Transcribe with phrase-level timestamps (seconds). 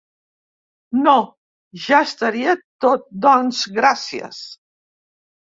[1.07, 1.13] No,
[1.83, 2.57] ja estaria
[2.87, 4.43] tot doncs gracies.